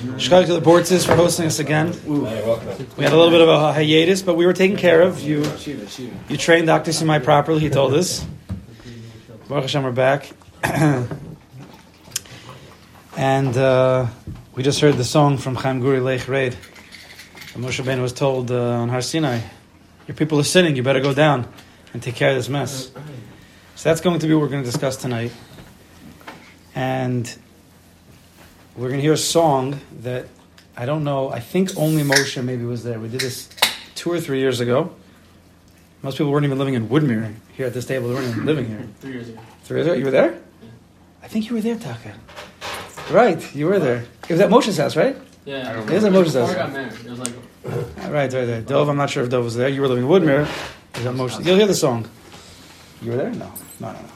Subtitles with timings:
[0.00, 1.88] Shkach to the Bortzis for hosting us again.
[2.06, 2.24] We
[3.04, 5.20] had a little bit of a hiatus, but we were taken care of.
[5.20, 5.44] You
[6.28, 6.90] you trained Dr.
[6.92, 8.24] Sumai properly, he told us.
[9.46, 10.30] Baruch Hashem, we're back.
[13.16, 14.06] and uh,
[14.54, 16.56] we just heard the song from Chaim Guri Lech Raid.
[17.54, 19.40] Moshe Ben was told uh, on Har Sinai,
[20.08, 21.46] your people are sinning, you better go down
[21.92, 22.90] and take care of this mess.
[23.74, 25.32] So that's going to be what we're going to discuss tonight.
[26.74, 27.36] And
[28.80, 30.26] we're going to hear a song that
[30.74, 32.98] I don't know, I think only Moshe maybe was there.
[32.98, 33.50] We did this
[33.94, 34.94] two or three years ago.
[36.02, 38.08] Most people weren't even living in Woodmere here at this table.
[38.08, 38.88] They weren't even living here.
[39.00, 39.40] Three years ago.
[39.64, 39.96] Three years ago?
[39.96, 40.40] You were there?
[41.22, 42.14] I think you were there, Taka.
[43.10, 44.04] Right, you were there.
[44.26, 45.14] It was at Moshe's house, right?
[45.44, 45.82] Yeah.
[45.82, 46.48] It was at Moshe's house.
[46.50, 47.32] I got married, it was like
[47.66, 48.66] Ah, Right, right, right.
[48.66, 49.68] Dove, I'm not sure if Dove was there.
[49.68, 50.48] You were living in Woodmere.
[50.94, 51.44] It was at Moshe.
[51.44, 52.08] You'll hear the song.
[53.02, 53.30] You were there?
[53.30, 54.08] No, no, no, no.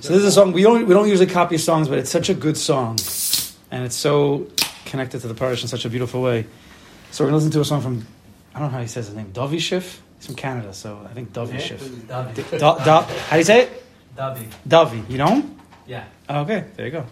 [0.00, 2.28] So this is a song we don't we don't usually copy songs, but it's such
[2.28, 2.98] a good song,
[3.74, 4.46] and it's so
[4.86, 6.46] connected to the parish in such a beautiful way.
[7.10, 8.06] So we're gonna listen to a song from
[8.54, 10.00] I don't know how he says his name, Dovey Shiff.
[10.16, 11.80] He's from Canada, so I think Dovey Shiff.
[12.06, 12.34] Davi.
[12.34, 13.84] Do, do, how do you say it?
[14.16, 14.46] Davi.
[14.66, 15.02] Dovey.
[15.08, 15.60] You know him?
[15.86, 16.04] Yeah.
[16.28, 17.04] Oh, okay, there you go.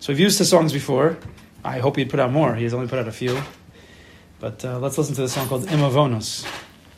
[0.00, 1.16] So we've used his songs before.
[1.64, 2.54] I hope he'd put out more.
[2.54, 3.40] He has only put out a few.
[4.38, 6.44] But uh, let's listen to the song called Im Avonos.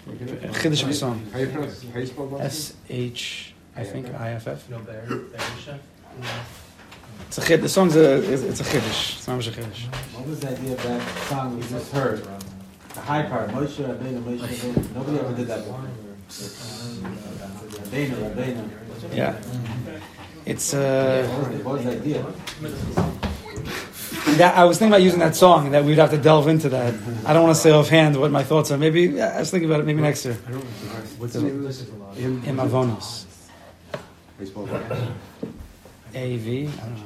[0.08, 1.24] Chiddush of a song.
[1.32, 1.84] How you pronounce?
[1.92, 4.68] How you spell S H, I think I F F.
[4.68, 5.06] No bear.
[7.18, 7.28] Bear chef.
[7.28, 7.62] It's a chid.
[7.62, 9.16] The song's a it's it's a chiddush.
[9.16, 9.86] It's not much a chiddush.
[10.14, 12.22] What was the idea of that song we just heard?
[12.94, 14.94] The high part, Moshe Rabbeinu, Moshe Rabbeinu.
[14.94, 15.80] Nobody ever did that before.
[17.80, 18.70] Rabbeinu, Rabbeinu.
[19.14, 19.34] Yeah.
[20.46, 21.26] It's uh.
[21.28, 22.24] What was the- what was the idea?
[24.38, 25.70] That, I was thinking about using that song.
[25.72, 26.94] That we'd have to delve into that.
[27.26, 28.78] I don't want to say offhand what my thoughts are.
[28.78, 29.86] Maybe yeah, I was thinking about it.
[29.86, 30.34] Maybe next year.
[31.18, 31.82] What's the name of this?
[32.18, 33.26] Im Avonos.
[34.40, 35.53] How
[36.14, 36.22] you spell Boston?
[36.22, 36.66] A V.
[36.66, 37.02] I don't know.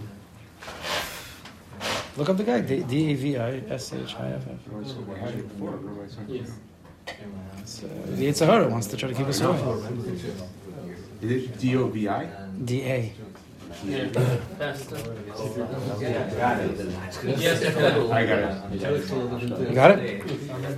[2.17, 2.61] Look up the guy.
[2.61, 4.49] D D A V I S H I F F.
[4.81, 6.29] It's- I had it before, but I saw it.
[6.29, 6.51] Yes.
[7.61, 9.59] It's, the Yetzer Hara wants to try to keep us away.
[11.23, 12.27] Is it D O V I?
[12.65, 13.13] D A.
[13.85, 14.09] Yeah.
[14.59, 14.89] Yes.
[17.37, 17.63] Yes.
[18.11, 19.69] I got it.
[19.69, 20.25] You got it?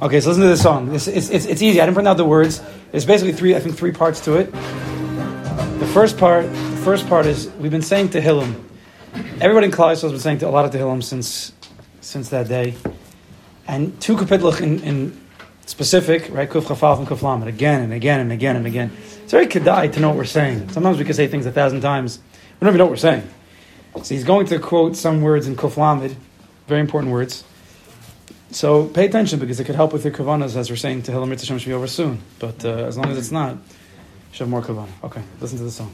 [0.02, 0.94] Okay, so listen to this song.
[0.94, 1.80] It's, it's, it's, it's easy.
[1.80, 2.60] I didn't print out the words.
[2.90, 4.52] There's basically three, I think, three parts to it.
[4.52, 8.54] The first part, the first part is we've been saying Tehillim.
[9.40, 11.52] Everybody in Klal Yisrael has been saying a lot of Tehillim since
[12.00, 12.74] since that day,
[13.68, 15.20] and two kapitluch in, in
[15.66, 16.48] specific, right?
[16.48, 18.90] Kuf Chaf Alef and Kuf Lamed, again and again and again and again.
[19.22, 20.70] It's very kedai to know what we're saying.
[20.70, 22.18] Sometimes we can say things a thousand times.
[22.18, 23.28] We don't even know what we're saying.
[23.96, 26.16] So he's going to quote some words in Kuf Lamed,
[26.66, 27.44] very important words.
[28.52, 31.28] So pay attention because it could help with your kavanas as we're saying to Tehillim
[31.28, 32.22] Mitzvah should be over soon.
[32.38, 33.58] But uh, as long as it's not,
[34.32, 35.04] should have more kavanah.
[35.04, 35.92] Okay, listen to the song.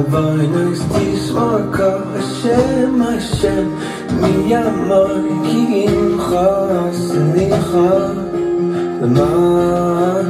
[0.00, 3.66] Imavonos tismaka Hashem Hashem
[4.20, 5.12] Miyamar
[5.44, 6.48] ki imcha
[7.00, 7.92] slicha
[9.02, 10.28] L'man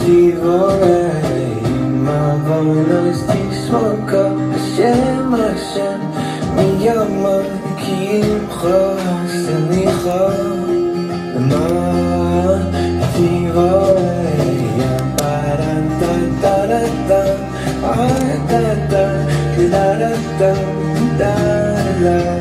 [0.00, 4.24] tivorei Imavonos tismaka
[4.56, 6.00] Hashem Hashem
[6.56, 7.44] Miyamar
[7.76, 8.80] ki imcha
[9.36, 10.20] slicha
[20.10, 20.80] L'man tivorei
[21.18, 22.39] Ba-da-da-da-da-da Close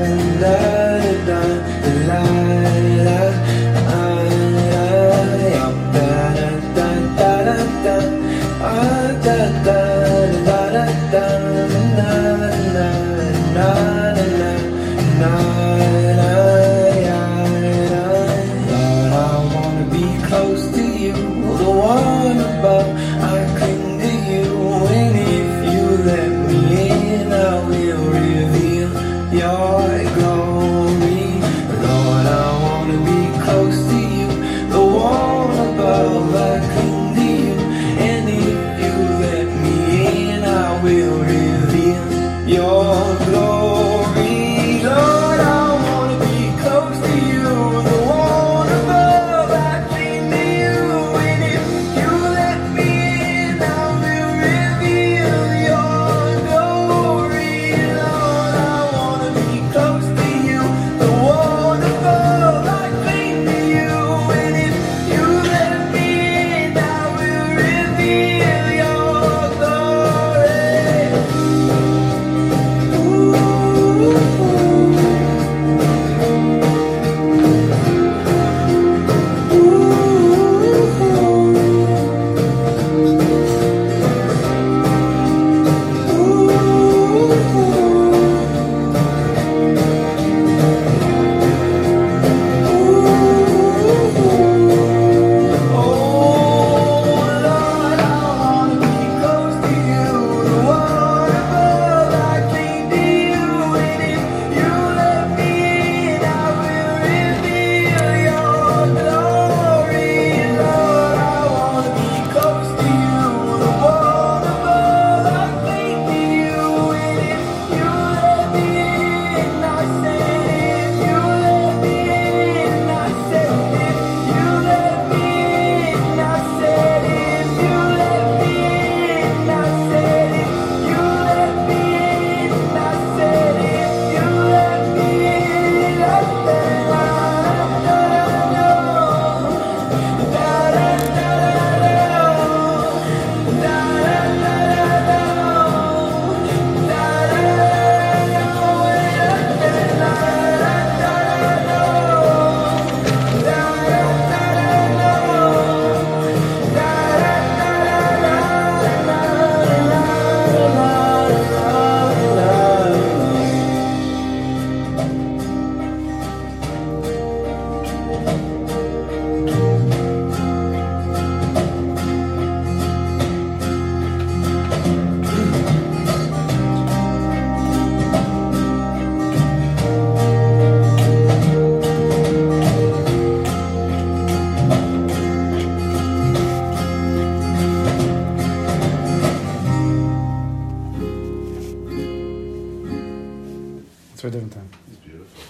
[194.19, 194.69] It's for a different time.
[194.91, 195.43] It's beautiful.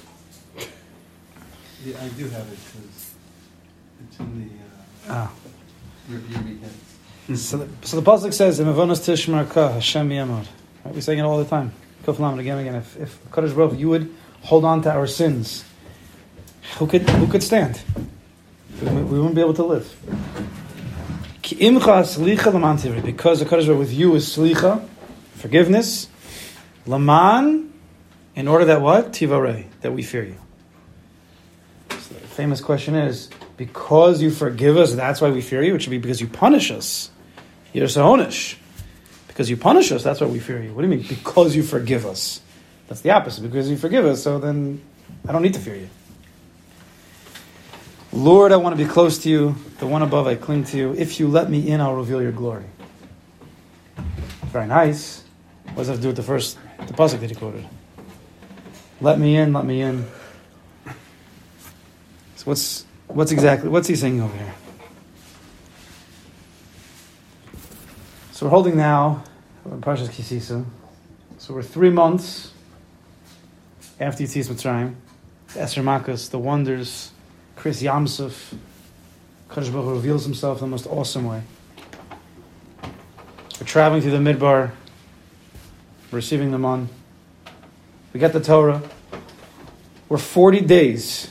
[1.84, 3.14] Yeah, I do have it because
[4.04, 4.50] it's in
[5.08, 5.32] the uh, Ah.
[6.08, 7.40] review weekend.
[7.40, 10.46] So the, so the pasuk says, "Imavonos tishmar ka Hashem yamod."
[10.86, 10.94] Right?
[10.94, 11.72] We're saying it all the time.
[12.06, 12.76] Kuf again again.
[12.76, 14.14] If if Kadosh Baruch you would
[14.44, 15.64] hold on to our sins,
[16.78, 17.82] who could who could stand?
[17.96, 19.88] We, wouldn't- we wouldn't be able to live.
[21.42, 23.04] Ki imcha slicha laman tivri.
[23.04, 24.86] Because the Kadosh Baruch with you is slicha,
[25.38, 26.08] forgiveness,
[26.86, 27.69] laman,
[28.40, 30.38] in order that what tivarei that we fear you.
[31.90, 35.76] So the famous question is, because you forgive us, that's why we fear you.
[35.76, 37.12] It should be because you punish us.
[37.74, 38.56] You're sahonish.
[39.28, 40.74] Because you punish us, that's why we fear you.
[40.74, 41.06] What do you mean?
[41.06, 42.40] Because you forgive us.
[42.88, 43.42] That's the opposite.
[43.42, 44.82] Because you forgive us, so then
[45.28, 45.90] I don't need to fear you.
[48.14, 49.56] Lord, I want to be close to you.
[49.80, 50.94] The one above, I cling to you.
[50.94, 52.66] If you let me in, I'll reveal your glory.
[54.46, 55.26] Very nice.
[55.74, 56.58] What does that do with the first,
[56.88, 57.68] the pasuk that he quoted?
[59.02, 60.06] Let me in, let me in.
[62.36, 64.54] So what's what's exactly what's he saying over here?
[68.34, 69.24] So we're holding now
[69.68, 70.66] Parshas Ki Sisa.
[71.38, 72.54] So we're three months
[74.00, 74.96] after Yetzias Mitzrayim,
[75.54, 77.12] the Eser Makkos, the wonders,
[77.58, 78.58] Kriyas Yamsuf,
[79.50, 81.42] Kadosh reveals himself in the most awesome way.
[83.60, 84.72] We're traveling through the Midbar,
[86.12, 86.90] receiving the man.
[88.14, 88.82] We get the Torah.
[90.08, 91.30] We're 40 days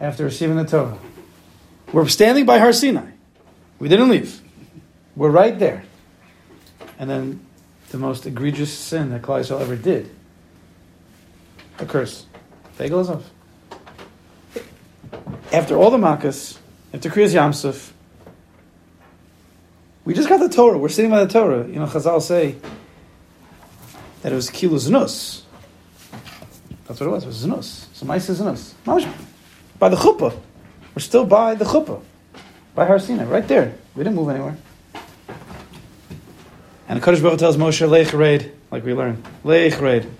[0.00, 0.98] after receiving the Torah.
[1.92, 3.10] We're standing by Har Sinai.
[3.78, 4.40] We didn't leave.
[5.16, 5.84] We're right there.
[6.98, 7.46] And then
[7.90, 10.10] the most egregious sin that Yisrael ever did
[11.78, 12.26] occurs.
[12.78, 13.28] Tegel Azov.
[15.52, 16.58] After all the Makkos,
[16.94, 17.90] after Kriyas Yamsuf,
[20.04, 20.78] we just got the Torah.
[20.78, 21.66] We're sitting by the Torah.
[21.66, 22.56] You know, Chazal say
[24.22, 25.42] that it was Kilu Znus.
[26.90, 27.22] That's what it was.
[27.22, 27.86] It was Znus.
[27.94, 29.14] So Maisa Znus.
[29.78, 30.36] By the chuppah.
[30.92, 32.02] We're still by the chuppah.
[32.74, 33.74] By Har Sinai, right there.
[33.94, 34.56] We didn't move anywhere.
[36.88, 39.24] And the Kaddish Baruch tells Moshe, Leich raid, like we learned.
[39.44, 40.10] Leich raid.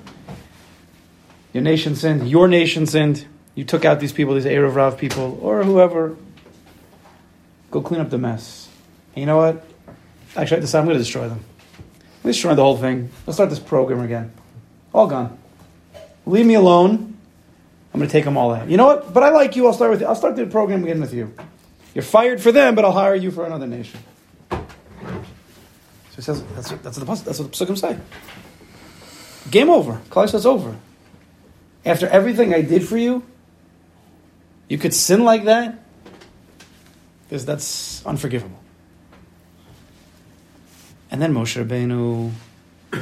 [1.53, 2.29] Your nation sinned.
[2.29, 3.27] Your nation sinned.
[3.57, 6.17] You took out these people, these Erev Rav people, or whoever.
[7.73, 8.69] Go clean up the mess.
[9.17, 9.67] And you know what?
[10.37, 11.45] Actually, I decided I'm going to destroy them.
[12.23, 13.11] Let's destroy the whole thing.
[13.27, 14.31] Let's start this program again.
[14.95, 15.37] All gone.
[16.27, 17.17] Leave me alone.
[17.93, 18.69] I'm going to take them all out.
[18.69, 19.13] You know what?
[19.13, 19.67] But I like you.
[19.67, 20.07] I'll start with you.
[20.07, 21.35] I'll start the program again with you.
[21.95, 23.99] You're fired for them, but I'll hire you for another nation.
[24.51, 24.57] So
[26.17, 27.99] he says that's what, that's what the that's what the psukim say.
[29.51, 30.01] Game over.
[30.11, 30.77] Klal says over.
[31.85, 33.25] After everything I did for you,
[34.69, 35.79] you could sin like that.
[37.29, 38.59] Because that's unforgivable.
[41.11, 42.33] And then Moshe Rabbeinu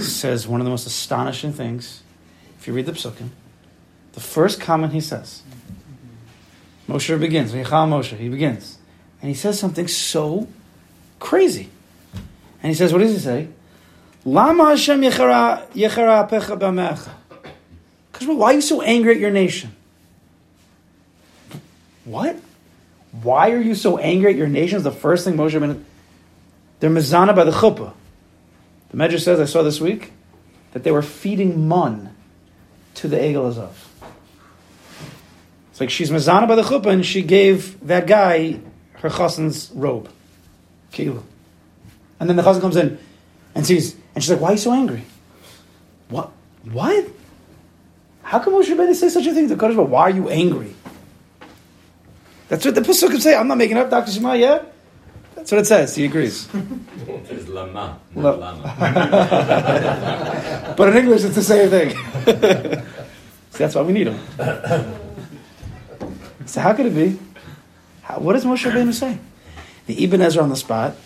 [0.01, 2.03] says one of the most astonishing things.
[2.69, 3.31] You read the psukim,
[4.13, 5.43] the first comment he says,
[6.87, 7.51] Moshe begins.
[7.53, 8.15] V'yichal Moshe.
[8.15, 8.77] He begins,
[9.23, 10.47] and he says something so
[11.19, 11.71] crazy.
[12.63, 13.49] And he says, "What does he say?
[14.27, 17.09] Lama Hashem yechara apecha b'amecha."
[18.13, 19.75] Because why are you so angry at your nation?
[22.05, 22.37] What?
[23.23, 24.77] Why are you so angry at your nation?
[24.77, 25.83] Is the first thing Moshe Rabbeinu.
[26.81, 27.95] They're mizana by the chuppah.
[28.91, 30.13] The Medrash says I saw this week
[30.73, 32.15] that they were feeding mun
[32.99, 33.71] to the Egel Azav.
[35.71, 38.59] It's like she's mizana by the chuppah and she gave that guy
[38.95, 40.09] her chassan's robe.
[40.93, 41.23] Kilu.
[42.19, 42.99] And then the chassan comes in
[43.55, 45.05] and sees, and she's like, why are you so angry?
[46.09, 46.33] What?
[46.65, 47.07] What?
[48.23, 50.75] How can Moshe Rabbeinu say such a thing to Baruch Why are you angry?
[52.49, 53.37] That's what the Pesukim say.
[53.37, 54.11] I'm not making up, Dr.
[54.11, 54.63] Shema, yeah?
[55.39, 55.95] That's what it says.
[55.95, 56.49] He agrees.
[57.07, 58.75] It's lama, La- not lama.
[60.77, 61.91] But in English, it's the same thing.
[63.51, 64.19] See, that's why we need him.
[66.45, 67.19] So how could it be?
[68.03, 69.19] How, what does Moshe Rabbeinu say?
[69.87, 70.97] The Ibn Ezra on the spot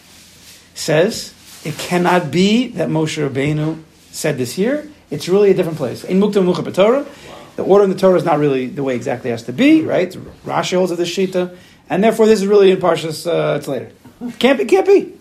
[0.74, 1.34] says
[1.64, 4.88] it cannot be that Moshe Rabbeinu said this here.
[5.10, 6.04] It's really a different place.
[6.04, 7.06] In Mukta Mucha B'Torah,
[7.56, 9.82] the order in the Torah is not really the way exactly it has to be,
[9.82, 10.10] right?
[10.46, 11.54] Rashi holds of the Shita,
[11.90, 13.92] and therefore this is really in Parshas, uh, it's later.
[14.38, 15.14] Can't be, can't be.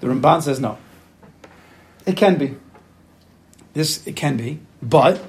[0.00, 0.78] The Ramban says no.
[2.06, 2.56] It can be.
[3.74, 5.22] This it can be, but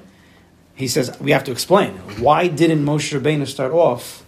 [0.76, 4.24] he says we have to explain why didn't Moshe Rabbeinu start off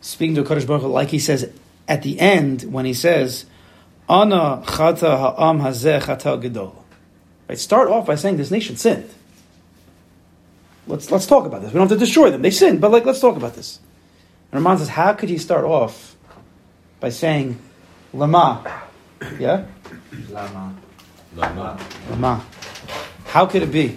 [0.00, 1.50] speaking to Kadosh Baruch Hu like he says
[1.86, 3.46] at the end when he says
[4.08, 6.74] Ana chata ha'am hazeh chata gedol.
[7.48, 9.08] Right, start off by saying this nation sinned.
[10.86, 11.72] Let's let's talk about this.
[11.72, 13.78] We don't have to destroy them; they sinned, but like let's talk about this.
[14.50, 16.11] And Ramban says, how could he start off
[17.02, 17.58] by saying
[18.14, 18.64] lama?
[19.38, 19.66] Yeah,
[20.30, 20.74] Lama.
[21.36, 21.78] Lama.
[22.10, 22.44] lama.
[23.26, 23.96] How could it be?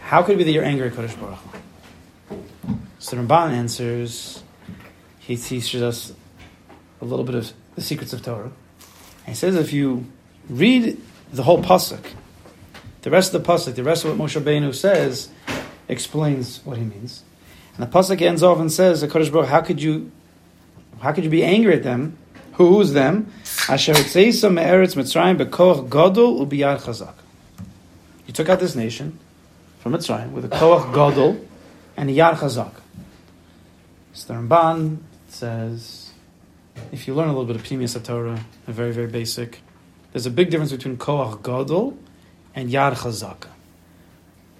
[0.00, 1.38] how could it be that you're angry at Kodesh Baruch
[2.28, 2.38] Hu?
[2.98, 4.42] So the Ramban answers,
[5.18, 6.12] he teaches us
[7.00, 8.52] a little bit of the secrets of Torah.
[9.26, 10.06] And he says if you
[10.48, 11.00] read
[11.32, 12.04] the whole pasuk,
[13.02, 15.30] the rest of the pasuk, the rest of what Moshe Rabbeinu says,
[15.88, 17.22] explains what he means.
[17.76, 20.12] And the pasuk ends off and says, "The Kodesh Baruch, how could you,
[21.00, 22.18] how could you be angry at them?
[22.54, 23.32] Who, who's them?
[23.68, 27.14] Asher tzeisa me'eretz Mitzrayim bekoach gadol ubiyad chazak.
[28.26, 29.18] You took out this nation
[29.80, 31.44] from Mitzrayim with a koach gadol
[31.96, 32.72] and a yad chazak.
[34.14, 36.12] Ramban says,
[36.92, 39.60] if you learn a little bit of Pnimius Torah, a very very basic,
[40.12, 41.98] there's a big difference between koach gadol
[42.54, 43.48] and yad chazaka.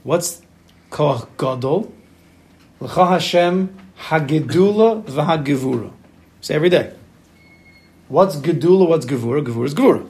[0.03, 0.43] What's
[0.91, 1.93] koach gadol?
[2.81, 5.93] L'cha Hashem hagedula v'hagevura.
[6.41, 6.93] Say every day.
[8.09, 8.89] What's gedula?
[8.89, 9.45] What's gevura?
[9.45, 10.07] Gevura is gevura.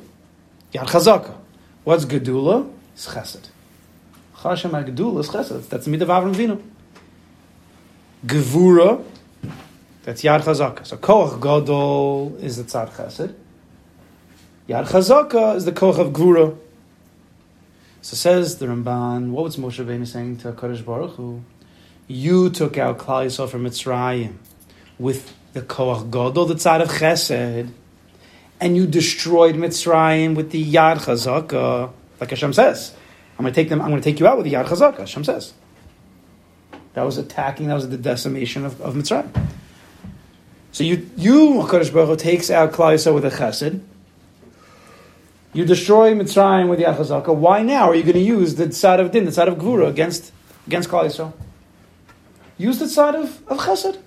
[0.73, 1.35] Yad chazaka.
[1.85, 2.71] What's gedula?
[2.95, 3.49] It's chesed.
[4.35, 5.69] L'cha Hashem hagedula is chesed.
[5.69, 6.63] That's the mitzvah of Avraham Avinu.
[8.27, 9.05] Gevura.
[10.03, 10.87] That's yad chazaka.
[10.87, 13.35] So koach gadol is the tzad chesed.
[14.69, 16.57] Yad chazaka is the koach of gevura.
[18.05, 21.43] So says the Ramban, what was Moshe Rabbeinu saying to Kadosh Baruch Hu?
[22.07, 24.35] You took out Klal Yisrael from Mitzrayim
[24.99, 27.71] with the Koach Gadol, the side of Chesed,
[28.64, 32.94] and you destroyed Mitzrayim with the Yad Chazaka, uh, like Hashem says.
[33.38, 33.83] I'm going to take them.
[33.83, 35.00] I'm going to take you out with the Yad Chazaka.
[35.00, 35.52] Hashem says.
[36.94, 37.68] That was attacking.
[37.68, 39.28] That was the decimation of, of Mitzrayim.
[40.73, 43.83] So you, you Kadosh Baruch Hu takes out Klal Yisrael with a Chesed.
[45.52, 47.35] You destroy Mitzrayim with Yad Chazaka.
[47.35, 49.90] Why now are you going to use the side of Din, the side of Gvura
[49.90, 50.33] against
[50.66, 51.35] against Klal Yisrael?
[52.56, 53.99] Use the side of, of Chesed.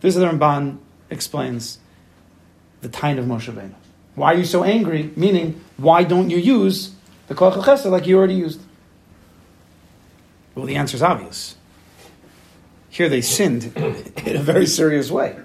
[0.00, 0.78] This is the Ramban
[1.08, 1.78] explains
[2.80, 3.74] the time of Moshe Rabbeinu.
[4.14, 5.10] Why are you so angry?
[5.16, 6.92] Meaning, why don't you use
[7.28, 8.60] the Koach of Chesed like you already used?
[10.54, 11.56] Well, the answer is obvious.
[12.90, 15.36] Here they sinned in a very serious way.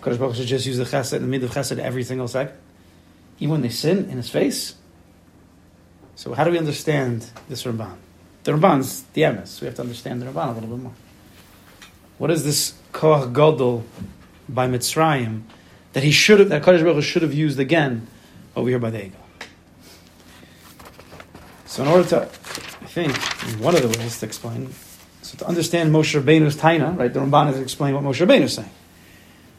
[0.00, 2.56] Kodesh Baruch should just use the Chesed, the mid of Chesed every single second,
[3.40, 4.76] even when they sin in his face.
[6.14, 7.96] So, how do we understand this Ramban?
[8.44, 9.60] The Ramban's the emes.
[9.60, 10.92] We have to understand the Ramban a little bit more.
[12.18, 13.84] What is this Koach Gadol
[14.48, 15.42] by Mitzrayim
[15.92, 18.06] that he should have, that Kodesh Baruch Hu should have used again
[18.56, 19.16] over here by the Ego?
[21.66, 23.16] So, in order to, I think,
[23.60, 24.72] one of the ways to explain,
[25.22, 27.12] so to understand Moshe Rabbeinu's Taina, right?
[27.12, 28.70] The Ramban is explaining what Moshe Rabbeinu is saying.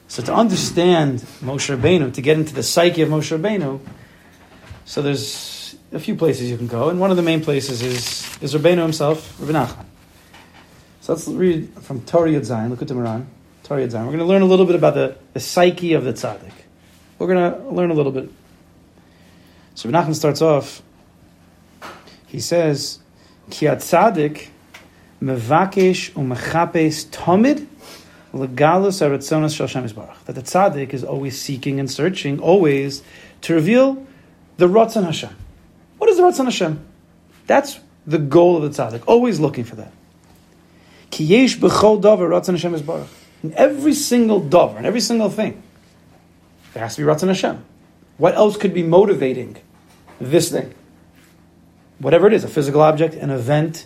[0.08, 3.82] So, to understand Moshe Rabbeinu, to get into the psyche of Moshe Rabbeinu,
[4.86, 8.26] so there's a few places you can go, and one of the main places is
[8.42, 9.86] is Rabbeinu himself, Rabbi Nachman.
[11.02, 13.26] So let's read from Torah Yud Zayin, Likutei Moharan,
[13.70, 16.52] We're going to learn a little bit about the, the psyche of the tzaddik.
[17.18, 18.30] We're going to learn a little bit.
[19.74, 20.82] So Nachman starts off,
[22.28, 23.00] he says,
[23.50, 24.48] Ki tzaddik
[25.22, 27.68] mevakesh umechapes tomid
[28.34, 30.24] legalus aratzonas shel Yisbarach.
[30.26, 33.04] That the tzaddik is always seeking and searching, always
[33.42, 34.06] to reveal
[34.58, 35.36] the Ratzon Hashem.
[35.98, 36.86] What is the Ratzon Hashem?
[37.48, 39.92] That's the goal of the tzaddik, always looking for that.
[41.10, 43.08] Ki yesh b'chol davar Ratzon Hashem Yisbarach.
[43.46, 45.62] In every single davar, in every single thing,
[46.74, 47.64] there has to be Ratzon Hashem.
[48.18, 49.58] What else could be motivating
[50.20, 50.74] this thing?
[52.00, 53.86] Whatever it is, a physical object, an event,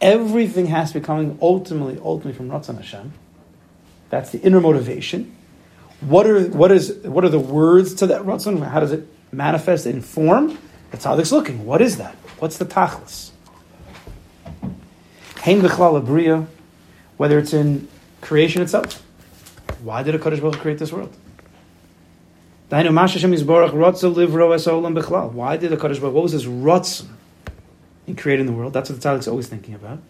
[0.00, 3.12] everything has to be coming ultimately, ultimately from Ratzon Hashem.
[4.10, 5.32] That's the inner motivation.
[6.00, 8.66] What are what is what are the words to that Ratzon?
[8.66, 10.58] How does it manifest in form?
[10.90, 11.64] The tzaddik's looking.
[11.64, 12.16] What is that?
[12.40, 13.30] What's the tachlis?
[15.36, 16.48] Hein
[17.16, 17.88] whether it's in
[18.28, 19.02] creation itself.
[19.82, 21.16] Why did a Kodesh Baruch create this world?
[22.68, 22.96] Why did the
[25.78, 27.08] Kodesh Baruch what was his Rotzen
[28.06, 28.74] in creating the world?
[28.74, 30.00] That's what the tzaddik's always thinking about.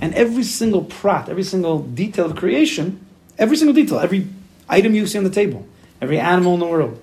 [0.00, 3.06] And every single prat, every single detail of creation,
[3.38, 4.26] every single detail, every
[4.68, 5.64] item you see on the table,
[6.00, 7.00] every animal in the world,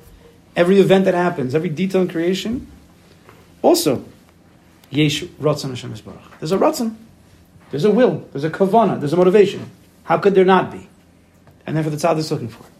[0.58, 2.68] every event that happens, every detail in creation,
[3.62, 4.04] also,
[4.90, 6.38] yesh ratzon Hashem Yisborach.
[6.40, 6.98] There's a ratzon,
[7.72, 9.70] there's a will, there's a kavana, there's a motivation.
[10.04, 10.88] How could there not be?
[11.66, 12.72] And therefore the tzad is looking for it.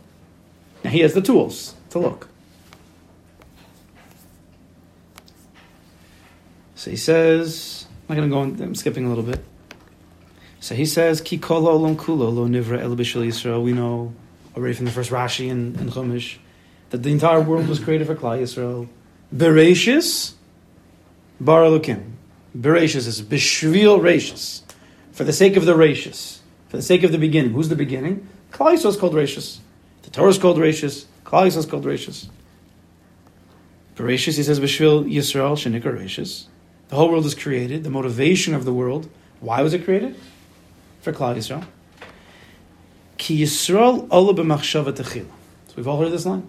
[0.84, 2.30] Now he has the tools to look.
[6.76, 9.44] So he says, I'm not going to go on, I'm skipping a little bit.
[10.60, 11.64] So he says, Ki kol
[11.96, 13.64] kulo lo nivra el b'shel Yisrael.
[13.64, 14.14] We know
[14.56, 16.38] already from the first Rashi in, in Chumash
[16.92, 18.88] that the entire world was created for Klal Yisrael.
[19.36, 20.34] Bereshis,
[21.40, 22.12] bar elokim.
[22.56, 24.62] Bereshis is b'shvil rashis.
[25.16, 26.40] For the sake of the rashis.
[26.68, 27.54] For the sake of the beginning.
[27.54, 28.28] Who's the beginning?
[28.52, 29.60] Klal is called rashis.
[30.02, 31.06] The Torah is called rashis.
[31.24, 32.28] Klal is called rashis.
[33.96, 36.48] Bereshis, he says, B'shvil Yisrael shenikar Bereshis.
[36.90, 37.86] The whole world is created.
[37.86, 39.10] The motivation of the world.
[39.40, 40.18] Why was it created?
[41.00, 41.66] For Klal Yisrael.
[43.18, 45.30] Ki Yisrael ola b'machshava techila.
[45.68, 46.46] So we've all heard this line.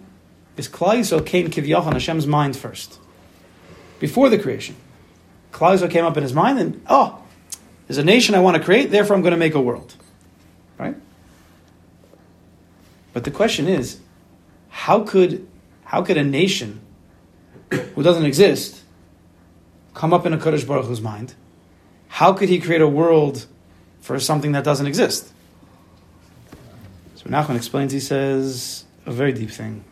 [0.57, 2.99] Because Klal Yisrael came kivyach on Hashem's mind first.
[3.99, 4.75] Before the creation.
[5.53, 7.23] Klal Yisrael came up in his mind and, oh,
[7.87, 9.95] there's a nation I want to create, therefore I'm going to make a world.
[10.77, 10.95] Right?
[13.13, 13.99] But the question is,
[14.69, 15.47] how could,
[15.85, 16.81] how could a nation
[17.71, 18.83] who doesn't exist
[19.93, 21.33] come up in a Kaddish Baruch Hu's mind?
[22.09, 23.45] How could he create a world
[24.01, 25.31] for something that doesn't exist?
[27.15, 29.83] So Nachman explains, he says, a very deep thing.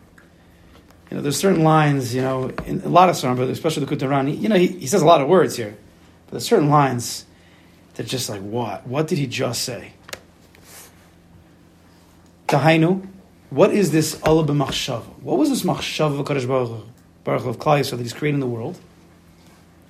[1.10, 3.96] You know, there's certain lines, you know, in a lot of Psalm, but especially the
[3.96, 5.76] Kutarani, you know, he, he says a lot of words here,
[6.26, 7.25] but there's certain lines
[7.96, 8.86] that just like, what?
[8.86, 9.92] What did he just say?
[12.46, 13.06] Tahainu,
[13.50, 15.04] what is this Allah b'machshava?
[15.20, 16.86] What was this machshava of Baruch
[17.24, 18.78] Baruch of Klal Yisrael that he's creating the world?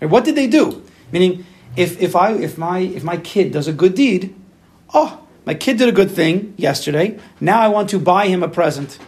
[0.00, 0.82] And what did they do?
[1.12, 1.44] Meaning,
[1.76, 4.34] if, if, I, if, my, if my kid does a good deed,
[4.94, 8.48] oh, my kid did a good thing yesterday, now I want to buy him a
[8.48, 8.98] present.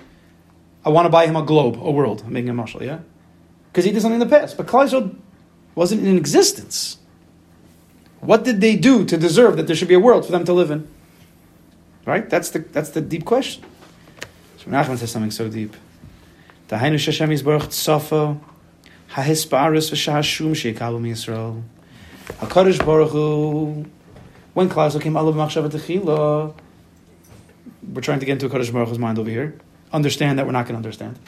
[0.85, 2.23] I want to buy him a globe, a world.
[2.25, 3.01] I'm making a marshal, yeah?
[3.71, 4.57] Because he did something in the past.
[4.57, 5.17] But Yisrael
[5.75, 6.99] wasn't in existence.
[8.21, 10.53] What did they do to deserve that there should be a world for them to
[10.53, 10.89] live in?
[12.05, 12.29] Right?
[12.29, 13.65] That's the, that's the deep question.
[14.59, 15.77] So Nachman says something so deep.
[16.69, 17.31] Dahainu Shashem
[20.53, 21.63] Sheikalu Yisrael
[22.41, 23.87] HaKadosh Baruch Hu
[24.55, 26.55] when Yisrael came Alav Machshav Techila
[27.93, 29.59] we're trying to get into a Kadosh Baruch Hu's mind over here.
[29.93, 31.19] Understand that we're not going to understand.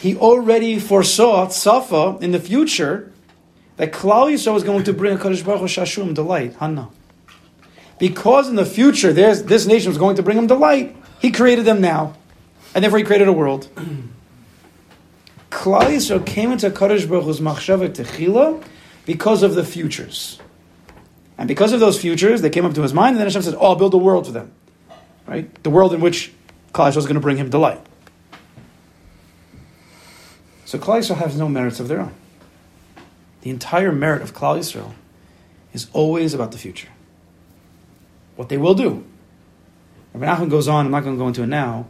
[0.00, 3.12] He already foresaw Tsafa in the future
[3.78, 6.90] that Klal Yisrael was going to bring a Kadosh Baruch Hu Shashum delight, Hanna.
[7.98, 11.80] Because in the future this nation was going to bring him delight, he created them
[11.80, 12.14] now,
[12.74, 13.68] and therefore he created a world.
[15.50, 18.62] Klal Yisrael came into Kadosh Baruch Hu's Techila
[19.06, 20.38] because of the futures.
[21.38, 23.54] And because of those futures, they came up to his mind, and then Hashem said,
[23.54, 24.52] Oh, I'll build a world for them.
[25.26, 25.62] Right?
[25.62, 26.32] The world in which
[26.72, 27.80] Klal Yisrael is going to bring him delight.
[30.64, 32.14] So Klal Yisrael has no merits of their own.
[33.48, 34.92] The entire merit of Klal Yisrael
[35.72, 36.90] is always about the future.
[38.36, 39.06] What they will do.
[40.12, 41.86] Rabbi Nachman goes on, I'm not going to go into it now.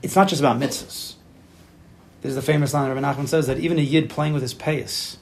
[0.00, 1.14] It's not just about mitzvahs.
[2.22, 5.16] There's the famous line Rabbi Nachman says that even a yid playing with his payas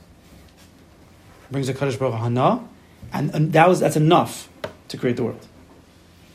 [1.51, 2.63] brings a Kaddish Baruch Hana,
[3.11, 4.51] and, and that was, that's enough
[4.89, 5.47] to create the world.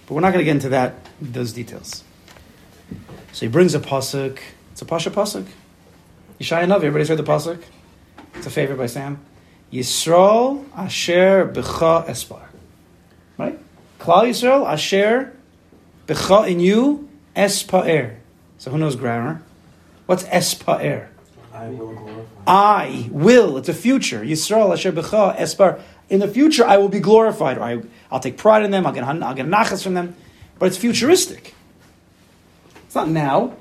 [0.07, 2.03] But we're not going to get into that, those details.
[3.31, 4.39] So he brings a pasuk.
[4.71, 5.45] It's a pasha pasuk.
[6.39, 6.77] Yeshaya Navi.
[6.77, 7.61] Everybody's heard the pasuk.
[8.35, 9.19] It's a favorite by Sam.
[9.71, 12.45] Yisrael asher b'cha espar.
[13.37, 13.59] Right?
[13.99, 15.33] Klal Yisrael asher
[16.07, 18.17] b'cha in you espaer.
[18.57, 19.41] So who knows grammar?
[20.05, 21.07] What's espaer?
[21.53, 22.23] I will glorify.
[22.45, 23.57] I will.
[23.57, 24.21] It's a future.
[24.21, 25.81] Yisrael asher b'cha espar.
[26.09, 27.57] In the future, I will be glorified.
[27.57, 28.85] Or I, I'll take pride in them.
[28.85, 30.15] I'll get I'll get nachas from them.
[30.59, 31.55] But it's futuristic.
[32.85, 33.55] It's not now.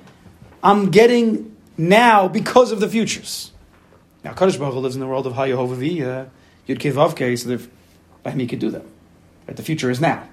[0.63, 3.52] I'm getting now because of the futures.
[4.25, 6.25] Now, Kaddish Baruch Hu lives in the world of Hayehovavi, uh,
[6.69, 7.69] Yud Kei Vav Kei, so that
[8.23, 8.85] by him he could do that.
[9.49, 9.57] Right?
[9.57, 10.29] The future is now.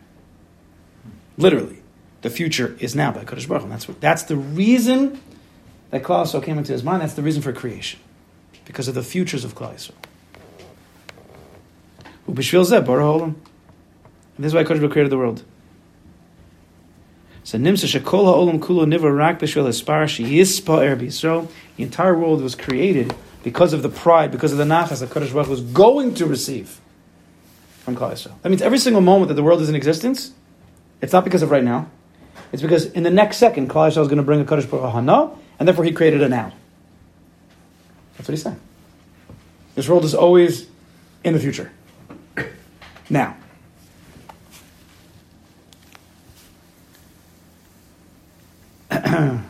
[1.38, 1.80] Literally.
[2.22, 3.70] The future is now by Kaddish Baruch Hu.
[3.70, 5.20] That's, that's the reason
[5.90, 7.02] that Klal Yisrael came into his mind.
[7.02, 8.00] That's the reason for creation.
[8.66, 9.96] Because of the futures of Klal Yisrael.
[12.28, 13.24] Ubishvil Bara Olam.
[13.24, 13.36] And
[14.38, 15.44] this is why Kaddish Baruch created the world.
[17.44, 21.50] So Nimsa Shekol HaOlam Kulo Nivar Rak B'Shvil Espar Sheyispa Er B'Yisrael.
[21.78, 25.32] The entire world was created because of the pride, because of the nachas that Kaddish
[25.32, 26.80] Baruch was going to receive
[27.80, 28.42] from Klal Yisrael.
[28.42, 30.34] That means every single moment that the world is in existence,
[31.02, 31.90] it's not because of right now.
[32.52, 34.92] It's because in the next second, Klal Yisrael is going to bring a Kaddish Baruch
[34.92, 36.52] Hana, and therefore he created a now.
[38.18, 38.60] That's what he's saying.
[39.76, 40.68] This world is always
[41.24, 41.72] in the future.
[43.12, 43.36] Now.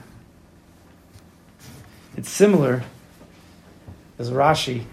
[2.16, 2.84] it's similar
[4.20, 4.84] as Rashi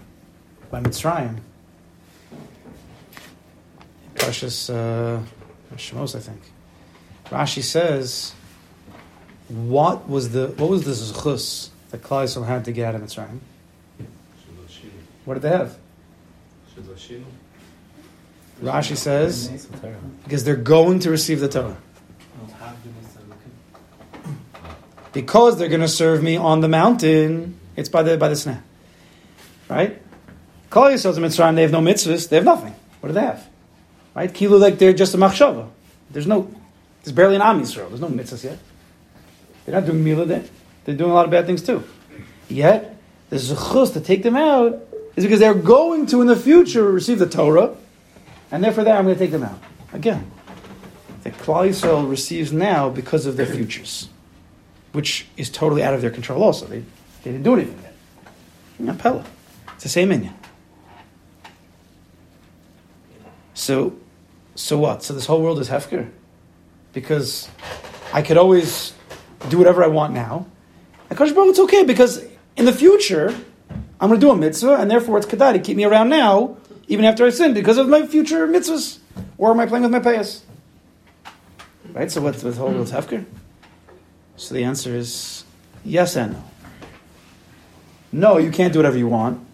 [0.71, 1.39] by Mitzrayim.
[4.15, 5.21] Precious uh,
[5.75, 6.41] Shemos, I think.
[7.25, 8.33] Rashi says,
[9.49, 13.39] "What was the what was the zechus that Klal had to get out of Mitzrayim?
[15.25, 15.77] What did they have?"
[18.61, 19.67] Rashi says,
[20.23, 21.77] "Because they're going to receive the Torah."
[25.13, 27.59] Because they're going to serve me on the mountain.
[27.75, 28.61] It's by the by the sneh,
[29.69, 30.01] right?
[30.69, 31.55] Klal Yisrael's in Mitzrayim.
[31.55, 32.29] They have no mitzvahs.
[32.29, 32.75] They have nothing.
[32.99, 33.47] What do they have?
[34.15, 34.31] Right?
[34.31, 35.69] Kilu like they're just a machshava.
[36.11, 36.53] There's no.
[37.03, 37.87] There's barely an Am Yisrael.
[37.89, 38.59] There's no mitzvahs yet.
[39.65, 40.27] They're not doing milah.
[40.27, 40.43] They're,
[40.85, 41.83] they're doing a lot of bad things too.
[42.49, 42.97] Yet
[43.29, 44.79] the zechus to take them out
[45.15, 47.75] is because they're going to in the future receive the Torah,
[48.51, 49.59] and therefore there I'm going to take them out.
[49.93, 50.31] Again,
[51.23, 54.09] the Klal Yisrael receives now because of their futures,
[54.93, 56.65] which is totally out of their control also.
[56.65, 57.95] They, they didn't do anything yet.
[58.79, 59.25] Not Pella.
[59.87, 60.33] The same Inyan.
[63.53, 63.95] So,
[64.53, 65.01] so what?
[65.01, 66.09] So this whole world is Hefker?
[66.91, 67.47] Because
[68.11, 68.93] I could always
[69.47, 70.45] do whatever I want now.
[71.09, 72.21] And Baruch, it's okay because
[72.57, 73.33] in the future,
[74.01, 76.57] I'm going to do a mitzvah, and therefore it's kedai to keep me around now,
[76.89, 78.99] even after I sin, because of my future mitzvahs.
[79.37, 80.41] Or am I playing with my payas?
[81.93, 82.11] Right?
[82.11, 83.23] So what's the whole world's hefker?
[84.35, 85.45] So the answer is
[85.85, 86.43] yes and no.
[88.11, 89.47] No, you can't do whatever you want.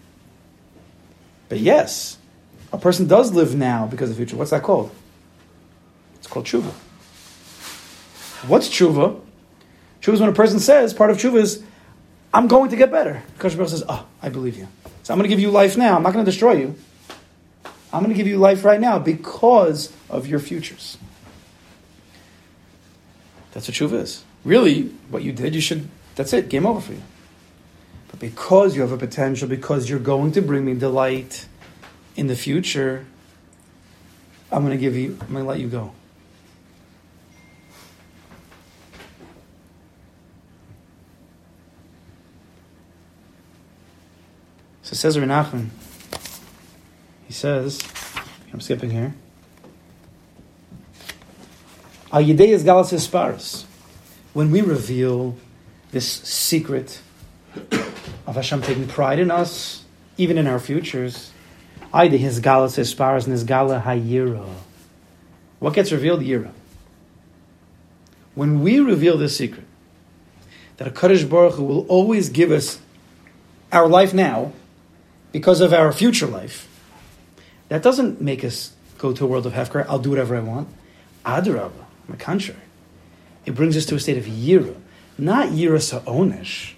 [1.54, 2.18] But yes,
[2.72, 4.36] a person does live now because of the future.
[4.36, 4.89] What's that called?
[6.16, 6.72] It's called tshuva.
[8.48, 9.22] What's tshuva?
[10.02, 11.62] Tshuva is when a person says, part of tshuva is,
[12.34, 13.22] I'm going to get better.
[13.38, 14.68] Kosh Baruch says, oh, I believe you.
[15.04, 15.96] So I'm going to give you life now.
[15.96, 16.74] I'm not going to destroy you.
[17.94, 20.98] I'm going to give you life right now because of your futures.
[23.52, 24.24] That's what tshuva is.
[24.44, 27.02] Really, what you did, you should, that's it, game over for you.
[28.13, 31.47] But because you have a potential, because you're going to bring me delight
[32.15, 33.08] in the future,
[34.52, 35.93] I'm going to give you, I'm going to let you go.
[44.84, 45.69] So says Renachman,
[47.26, 47.82] he says,
[48.54, 49.15] I'm skipping here.
[52.12, 53.65] Al Yidei is Galas Hisparis.
[54.34, 55.36] When we reveal
[55.89, 57.02] this secret
[58.34, 59.84] of Hashem taking pride in us,
[60.17, 61.32] even in our futures,
[61.93, 64.50] Aide his Galas Hisparis and his Gala Hayira.
[65.60, 66.22] What gets revealed?
[66.22, 66.52] Yira.
[68.34, 69.65] When we reveal this secret,
[70.78, 72.80] that a Kaddish Baruch Hu will always give us
[73.72, 74.52] our life now
[75.32, 76.67] because of our future life,
[77.69, 79.86] that doesn't make us go to a world of Hefker.
[79.88, 80.69] I'll do whatever I want.
[81.24, 82.60] Adarabah, on the contrary.
[83.46, 84.76] It brings us to a state of Yira.
[85.19, 86.74] Not Yira Sa'onish,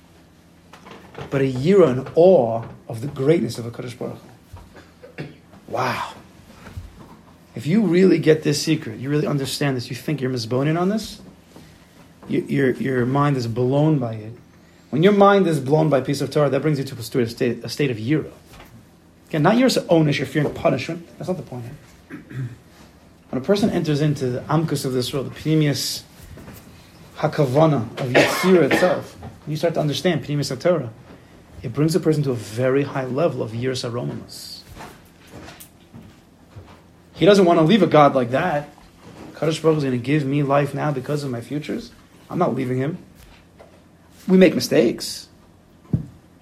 [1.30, 4.18] but a Yira and awe of the greatness of a Kaddish Baruch.
[5.68, 6.14] Wow.
[7.56, 10.90] If you really get this secret, you really understand this, you think you're misboning on
[10.90, 11.22] this,
[12.28, 14.34] you, your, your mind is blown by it.
[14.90, 17.28] When your mind is blown by a piece of Torah, that brings you to a
[17.28, 18.32] state, a state of Yira.
[19.30, 21.08] Again, not yours to ownish, you're fearing punishment.
[21.18, 22.20] That's not the point here.
[23.30, 26.04] When a person enters into the amkus of this world, the pnimius
[27.18, 30.90] hakavana of Yetzirah itself, you start to understand pnimius Torah,
[31.66, 34.62] it brings a person to a very high level of yiras aromamus.
[37.16, 38.70] He doesn't want to leave a God like that.
[39.36, 41.92] Kaddish Baruch is going to give me life now because of my futures.
[42.30, 43.00] I'm not leaving him.
[44.28, 45.28] We make mistakes,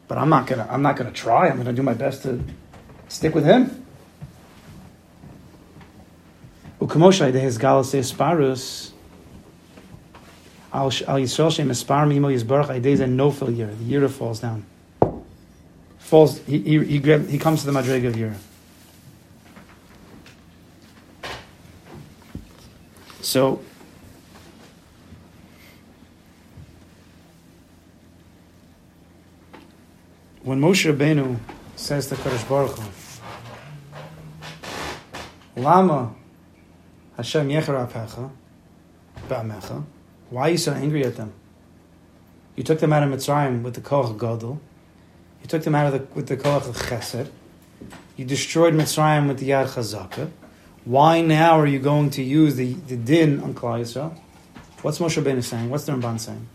[0.10, 0.68] but I'm not gonna.
[0.70, 1.48] I'm not gonna try.
[1.48, 2.44] I'm gonna do my best to
[3.08, 3.86] stick with him.
[13.78, 14.66] The year falls down.
[16.13, 16.38] Falls.
[16.45, 18.36] He he he, he comes to the madrega of.
[23.21, 23.63] So.
[30.43, 31.39] When Moshe Rabbeinu
[31.76, 32.91] says to Kadosh Baruch Hu,
[35.60, 36.13] Lama
[37.17, 38.30] Hashem Yecher Apecha
[39.28, 39.84] Ba'amecha,
[40.30, 41.34] why are you so angry at them?
[42.56, 44.62] You took them out of Mitzrayim with the Koach Gadol.
[45.43, 47.29] You took them out of the, with the Koach of Chesed.
[48.15, 50.32] You destroyed Mitzrayim with the Yad Chazaka.
[50.86, 54.17] Why now are you going to use the, the din on Klal Yisrael?
[54.82, 55.69] What's Moshe Rabbeinu saying?
[55.69, 56.47] What's the Ramban saying?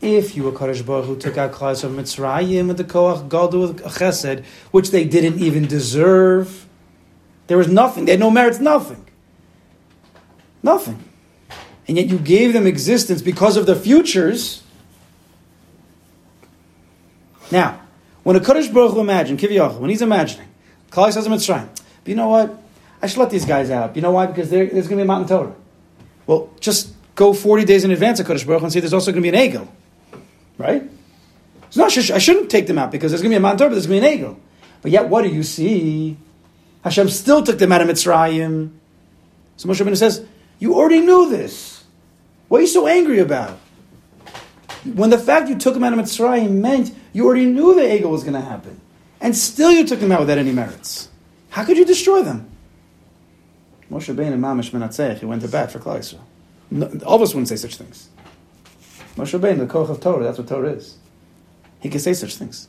[0.00, 3.60] If you were Kadosh Baruch who took out Klal of Mitzrayim with the Koach Gadol
[3.60, 6.66] with Chesed, which they didn't even deserve,
[7.46, 8.06] there was nothing.
[8.06, 9.06] They had no merits, nothing.
[10.62, 11.04] Nothing.
[11.86, 14.62] And yet you gave them existence because of their futures.
[17.50, 17.80] Now,
[18.22, 20.48] when a Kadosh Baruch Hu imagine, Kiviyach, when he's imagining,
[20.90, 22.62] Klal says in Mitzrayim, but you know what?
[23.02, 23.94] I should let these guys out.
[23.94, 24.26] You know why?
[24.26, 25.54] Because there's going to be a mountain Torah.
[26.26, 29.22] Well, just go 40 days in advance of Kodesh Baruch and say there's also going
[29.22, 29.68] to be an eagle.
[30.58, 30.82] Right?
[31.68, 33.70] It's not, I shouldn't take them out because there's going to be a mountain Torah,
[33.70, 34.38] but there's going to be an Egel.
[34.82, 36.16] But yet, what do you see?
[36.84, 38.70] Hashem still took them out of Mitzrayim.
[39.56, 40.24] So Moshe Rabbeinu says,
[40.58, 41.84] you already knew this.
[42.48, 43.58] What are you so angry about?
[44.94, 48.10] When the fact you took them out of Mitzrayim meant you already knew the Egel
[48.10, 48.80] was going to happen.
[49.20, 51.08] And still you took them out without any merits.
[51.50, 52.50] How could you destroy them?
[53.90, 56.20] Moshe Rabbeinu Mamish Menatzech, he went to bat for Klal Yisrael.
[56.70, 58.08] No, all of us wouldn't say such things.
[59.16, 60.96] Moshe Rabbeinu, the Koch of Torah, that's what Torah is.
[61.80, 62.68] he can say such things.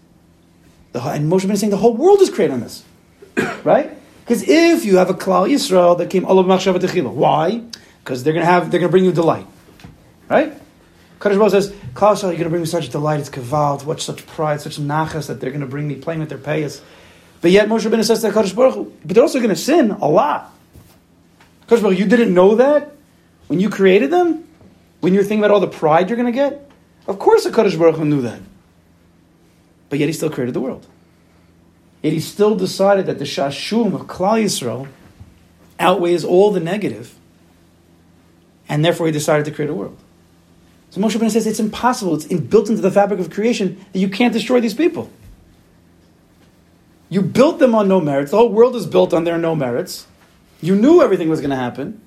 [0.94, 2.84] The, and Moshe Rabbeinu is saying the whole world is created on this,
[3.64, 3.92] right?
[4.22, 7.64] Because if you have a Klal Yisrael that came all of Machshav Techila, why?
[8.04, 9.48] Because they're gonna have they're gonna bring you delight,
[10.30, 10.54] right?
[11.20, 14.62] Kadosh Baruch says, Klal you're gonna bring me such delight, it's kavalt, what such pride,
[14.62, 16.82] such nachas that they're gonna bring me playing with their payas.
[17.42, 20.54] But yet Moshe Rabbeinu says to Kadosh Baruch but they're also gonna sin a lot.
[21.68, 22.92] Kadosh Baruch you didn't know that
[23.48, 24.48] when you created them,
[25.00, 26.70] when you're thinking about all the pride you're gonna get.
[27.08, 28.42] Of course, the Kadosh Baruch knew that.
[29.90, 30.86] But yet he still created the world.
[32.02, 34.88] Yet he still decided that the shashum of Klal Yisrael
[35.80, 37.16] outweighs all the negative,
[38.70, 39.98] and therefore he decided to create a world.
[40.98, 42.16] So Moshe Rabbeinu says it's impossible.
[42.16, 45.12] It's in, built into the fabric of creation that you can't destroy these people.
[47.10, 48.32] You built them on no merits.
[48.32, 50.08] The whole world is built on their no merits.
[50.60, 52.02] You knew everything was going to happen.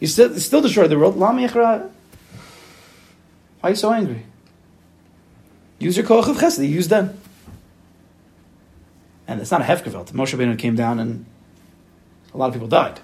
[0.00, 1.14] You still, still destroyed the world.
[1.14, 1.28] Why
[3.62, 4.24] are you so angry?
[5.78, 6.68] Use your koach of chesed.
[6.68, 7.16] Use them.
[9.28, 10.10] And it's not a hefkevelt.
[10.10, 11.26] Moshe Rabbeinu came down and
[12.34, 12.98] a lot of people died.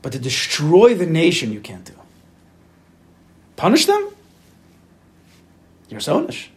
[0.00, 1.92] But to destroy the nation, you can't do.
[3.56, 4.08] Punish them?
[5.88, 6.50] You're sonish.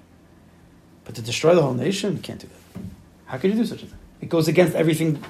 [1.05, 2.81] But to destroy the whole nation, you can't do that.
[3.25, 3.97] How could you do such a thing?
[4.21, 5.23] It goes against everything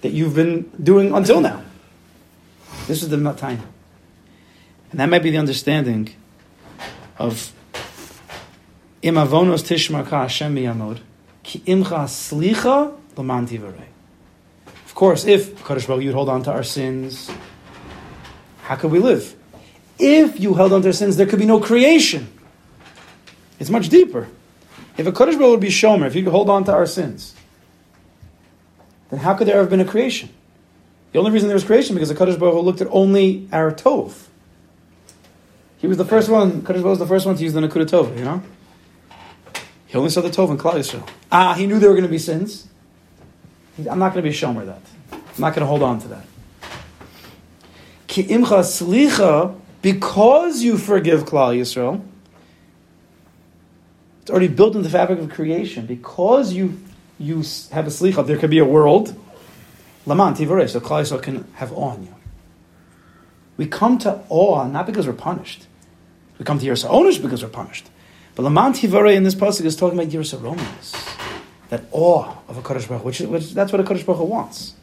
[0.00, 1.62] that you've been doing until now.
[2.86, 3.62] This is the time.
[4.90, 6.10] And that might be the understanding
[7.18, 7.52] of
[9.02, 11.00] Im avonos tishmar ka Hashem miyamod,
[11.42, 13.86] ki imcha slicha tivarei.
[14.84, 17.30] Of course, if Kadosh Baruch you'd hold on to our sins,
[18.62, 19.34] how could we live?
[19.98, 22.28] If you held on to sins, there could be no creation.
[23.58, 24.28] It's much deeper.
[24.96, 27.34] If a Baruch would be shomer, if you could hold on to our sins,
[29.10, 30.30] then how could there have been a creation?
[31.12, 34.26] The only reason there was creation because the Kadosh Baruch looked at only our tov.
[35.78, 36.60] He was the first one.
[36.60, 38.18] Baruch was the first one to use the Nakuda Tov.
[38.18, 38.42] You know,
[39.86, 41.08] he only saw the tov in Klal Yisrael.
[41.30, 42.66] Ah, he knew there were going to be sins.
[43.78, 44.80] I'm not going to be shomer that.
[45.12, 46.26] I'm not going to hold on to that.
[48.06, 52.04] Ki imcha slicha, because you forgive Klal Yisrael,
[54.20, 55.86] it's already built into the fabric of creation.
[55.86, 56.80] Because you
[57.20, 57.36] you
[57.70, 59.14] have a slicha, there could be a world.
[60.04, 62.12] Laman tivarei, so Klal Yisrael can have awe on you.
[63.56, 65.68] We come to awe not because we're punished.
[66.40, 67.88] We come to Yersa Onish because we're punished.
[68.34, 70.96] But Laman tivarei in this pasuk is talking about Yersa Romanis.
[71.68, 74.74] That awe of a Kadosh Baruch which, which that's what a Kadosh Baruch wants.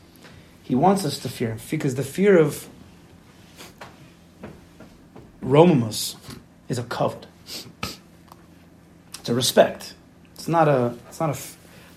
[0.64, 2.70] He wants us to fear him because the fear of
[5.44, 6.16] Romamus
[6.70, 7.26] is a covet.
[9.20, 9.94] It's a respect.
[10.36, 10.96] It's not a.
[11.08, 11.40] It's not a.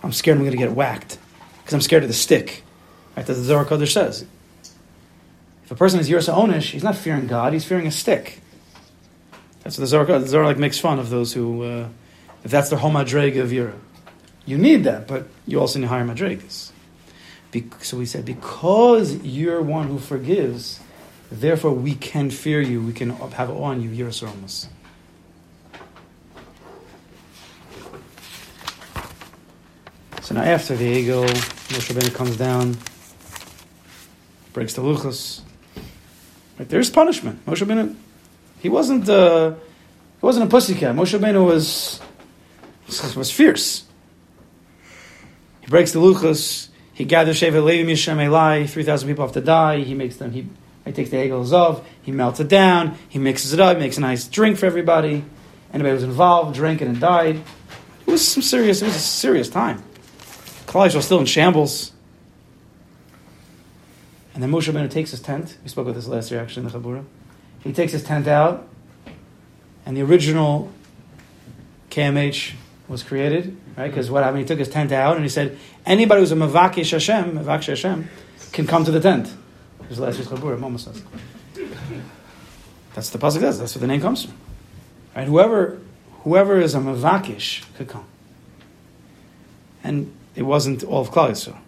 [0.03, 1.19] I'm scared I'm going to get whacked
[1.59, 2.63] because I'm scared of the stick.
[3.17, 3.27] Right?
[3.27, 4.25] That the Zohar Kodesh says.
[5.65, 7.53] If a person is Yersa Onish, he's not fearing God.
[7.53, 8.41] He's fearing a stick.
[9.65, 10.05] That's what the Zohar.
[10.21, 11.89] The Zohar like makes fun of those who, uh,
[12.45, 13.75] if that's their whole madrega of Yira.
[14.45, 16.71] You need that, but you also need higher madregas.
[17.51, 20.79] Be- so we said, because you're one who forgives,
[21.31, 22.83] therefore we can fear you.
[22.83, 24.69] We can have awe on you, Yersa Romas.
[30.23, 32.77] So now after the ego, Moshe Rabbeinu comes down,
[34.53, 35.43] breaks the luchas.
[36.59, 37.47] Right, there's punishment.
[37.47, 37.95] Moshe Rabbeinu,
[38.59, 40.97] he wasn't, uh, he wasn't a pussycat.
[40.97, 42.01] Moshe Rabbeinu was,
[43.15, 43.85] was fierce.
[45.61, 46.71] He breaks the luchas.
[46.93, 48.69] He gathers Sheva Levi Mishem.
[48.69, 49.81] Three thousand people have to die.
[49.81, 50.33] He makes them.
[50.33, 50.49] He,
[50.87, 51.85] he takes the egel zov.
[52.03, 52.97] He melts it down.
[53.09, 53.79] He mixes it up.
[53.79, 55.25] Makes a nice drink for everybody.
[55.73, 57.43] Anybody who was involved drank it and died.
[58.07, 58.83] It was some serious.
[58.83, 59.83] It was a serious time.
[60.67, 61.93] Klal was still in shambles.
[64.35, 65.57] And then Moshe Rabbeinu takes his tent.
[65.63, 67.05] We spoke about this last year, actually, in the Chabura.
[67.61, 68.69] He takes his tent out,
[69.87, 70.71] and the original
[71.91, 72.53] KMH
[72.87, 73.89] was created, right?
[73.89, 74.41] Because what happened?
[74.41, 78.09] He took his tent out, and he said, anybody who's a Mavakish Hashem, Mavakish Hashem,
[78.53, 79.33] can come to the tent.
[82.95, 83.59] That's the pasuk says.
[83.59, 84.35] That's where the name comes from.
[85.15, 85.29] Right?
[85.29, 85.79] Whoever,
[86.25, 88.07] whoever is a Mavakish could come.
[89.85, 91.59] And it wasn't all of Klal Yisrael.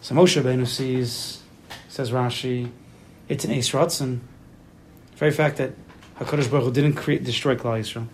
[0.00, 1.42] So Moshe Rabbeinu sees,
[1.88, 2.70] says Rashi,
[3.28, 4.20] it's an Eis Ratzon.
[5.12, 5.72] The very fact that
[6.18, 8.08] HaKadosh Baruch Hu didn't create, destroy Klal Yisrael.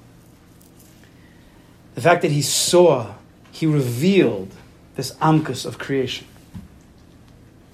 [1.95, 3.15] The fact that he saw,
[3.51, 4.53] he revealed
[4.97, 6.27] this Amkus of creation.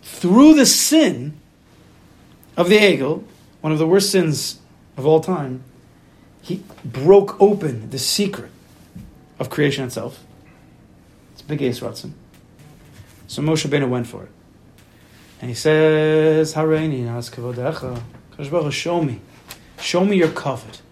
[0.04, 1.40] Through the sin
[2.58, 3.24] of the Egel,
[3.62, 4.60] one of the worst sins
[4.98, 5.64] of all time,
[6.42, 8.50] he broke open the secret
[9.38, 10.22] of creation itself.
[11.32, 12.12] It's big Eis Ratzon.
[13.28, 14.28] So Moshe Rabbeinu went for it.
[15.40, 18.72] And he says, Hareini nas kavodecha.
[18.72, 19.20] Show me.
[19.80, 20.82] Show me your covet.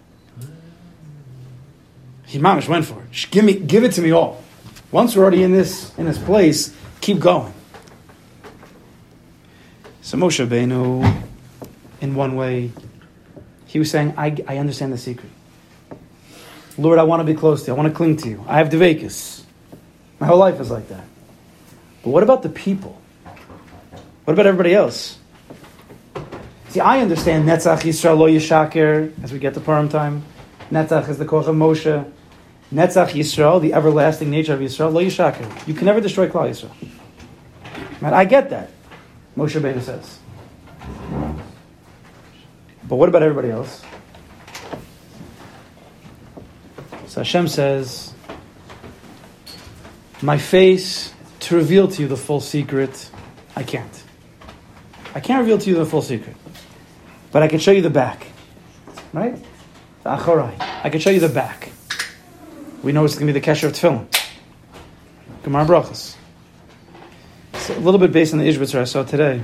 [2.25, 3.27] He mamish went for it.
[3.31, 4.42] Give me, give it to me all.
[4.90, 7.53] Once we're already in this in this place, keep going.
[10.05, 11.23] So Moshe Benu,
[12.01, 12.73] in one way,
[13.67, 15.31] he was saying, I, I understand the secret.
[16.77, 17.75] Lord, I want to be close to you.
[17.75, 18.45] I want to cling to you.
[18.49, 19.45] I have Devekis.
[20.19, 21.05] My whole life is like that.
[22.03, 23.01] But what about the people?
[24.25, 25.19] What about everybody else?
[26.71, 30.25] See, I understand Netzach Yisrael lo Yishaker as we get to Purim time.
[30.73, 32.11] Netzach is the Koch of Moshe.
[32.73, 35.69] Netzach Yisrael, the everlasting nature of Yisrael, lo Yishaker.
[35.69, 36.73] You can never destroy Klal Yisrael.
[38.01, 38.12] Right?
[38.12, 38.71] I get that.
[39.37, 40.18] Moshe Benu says.
[42.88, 43.83] But what about everybody else?
[47.07, 48.12] So Hashem says,
[50.21, 53.11] My face to reveal to you the full secret,
[53.57, 54.03] I can't.
[55.14, 56.37] I can't reveal to you the full secret.
[57.31, 58.27] But I can show you the back.
[59.12, 59.37] Right?
[60.03, 60.55] The acharai.
[60.85, 61.71] I can show you the back.
[62.83, 64.07] We know it's going to be the kesher of tefillin.
[65.42, 66.16] Gemara brachas.
[67.62, 69.40] It's a little bit based on the Ishbitzer I saw today.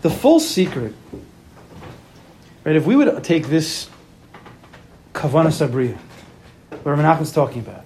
[0.00, 0.92] The full secret,
[2.64, 2.74] right?
[2.74, 3.88] If we would take this
[5.14, 5.96] kavana sabriya,
[6.82, 7.84] where Menachem's talking about,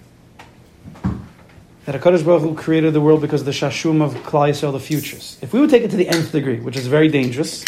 [1.85, 4.81] that HaKadosh Baruch Hu created the world because of the shashum of Klal Yisrael, the
[4.81, 5.37] futures.
[5.43, 7.63] If we would take it to the nth degree, which is very dangerous,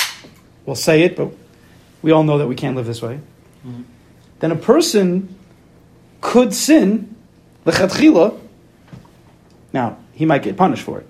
[0.64, 1.30] we'll say it, but
[2.00, 3.20] we all know that we can't live this way,
[3.66, 3.82] mm-hmm.
[4.38, 5.36] then a person
[6.22, 7.14] could sin,
[7.66, 8.40] lechatchila,
[9.74, 11.06] now, he might get punished for it.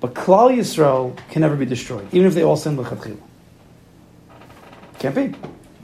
[0.00, 3.20] But Klal Yisrael can never be destroyed, even if they all sin lechatchila.
[4.98, 5.34] Can't be.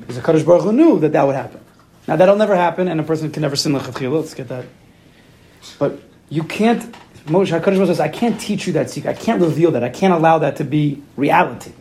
[0.00, 1.60] Because the Kadosh Baruch Hu knew that that would happen.
[2.08, 4.20] Now, that'll never happen, and a person can never sin lechatchila.
[4.20, 4.64] Let's get that.
[5.78, 6.00] But
[6.30, 6.82] you can't,
[7.26, 9.10] Moshe HaKadosh Baruch says, I can't teach you that secret.
[9.10, 9.84] I can't reveal that.
[9.84, 11.72] I can't allow that to be reality.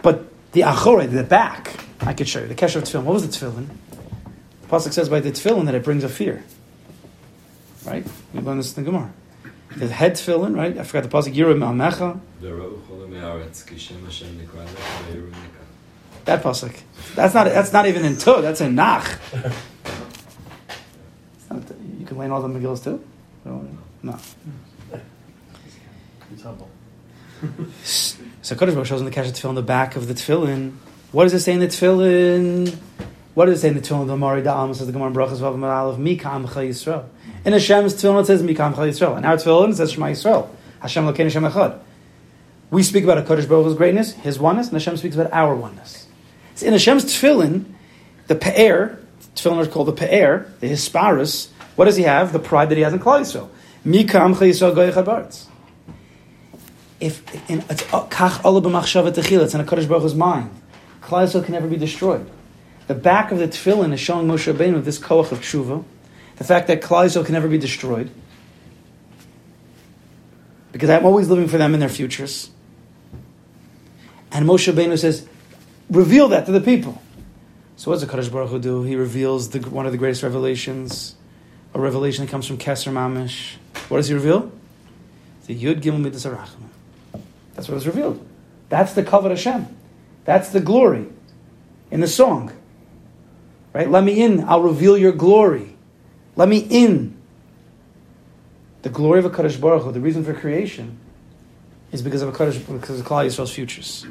[0.00, 2.46] But the achore, the back, I could show you.
[2.46, 3.04] The kesher of tefillin.
[3.04, 3.66] What was the tefillin?
[4.62, 6.42] The Pasuk says by the tefillin that it brings a fear.
[7.84, 8.06] Right?
[8.32, 9.12] We learned this in the Gemara.
[9.76, 10.76] The head tefillin, right?
[10.76, 11.34] I forgot the pasuk.
[11.34, 12.20] Yirim Almecha.
[16.24, 16.78] That pasuk.
[17.14, 17.46] That's not.
[17.46, 18.42] That's not even in Tu.
[18.42, 19.18] That's in Nach.
[21.50, 21.62] Not-
[21.98, 23.02] you can learn all the Megillas too.
[23.44, 24.18] No.
[26.32, 26.70] It's humble.
[28.44, 30.72] So Kodesh Baruch shows in the Kesher Tefillin the back of the Tefillin.
[31.12, 32.74] What does it say in the Tefillin?
[33.34, 34.08] What does it say in the Tefillin?
[34.08, 37.04] The Mari Da'am says the Gemara Brachas Vav Mal of Mikam Chai Yisrael.
[37.44, 39.18] In Hashem's Tefillin it says Mikam Chai Yisrael.
[39.18, 40.48] In our Tefillin it says Shema Yisrael.
[40.80, 41.78] Hashem Lokein Hashem Echad.
[42.70, 45.54] We speak about a Kodesh Baruch Hu's greatness, His oneness, and Hashem speaks about our
[45.54, 46.06] oneness.
[46.54, 47.64] So in Hashem's Tefillin,
[48.28, 52.32] the Pe'er, the Tefillin are called the Pe'er, the Hisparus, what does he have?
[52.32, 53.48] The pride that he has in Klal Yisrael.
[53.84, 55.46] Mikam Chai Yisrael Goy Echad Baretz
[57.02, 60.50] if in, it's uh, kach olah b'machshava techila, it's in a Kadosh Baruch Hu's mind.
[61.02, 62.30] Klal Yisrael can never be destroyed.
[62.86, 65.84] The back of the tefillin is showing Moshe Rabbeinu this koach of tshuva,
[66.42, 68.10] the fact that Klal Yisrael can never be destroyed,
[70.72, 72.50] because I'm always living for them in their futures.
[74.32, 75.28] And Moshe Rabbeinu says,
[75.88, 77.00] reveal that to the people.
[77.76, 78.82] So what does the Kadosh Baruch Hu do?
[78.82, 81.14] He reveals the, one of the greatest revelations,
[81.74, 83.54] a revelation that comes from Keser Mamish.
[83.88, 84.50] What does he reveal?
[85.46, 86.24] The Yud Gimel Midas.
[86.24, 88.26] That's what was revealed.
[88.68, 89.68] That's the Kavod Hashem.
[90.24, 91.06] That's the glory
[91.92, 92.50] in the song.
[93.72, 93.88] Right?
[93.88, 94.42] Let me in.
[94.42, 95.71] I'll reveal your glory.
[96.36, 97.16] Let me in.
[98.82, 100.98] The glory of a Kadosh Baruch Hu, the reason for creation,
[101.92, 104.06] is because of a Kadosh, because of Klal Yisrael's futures.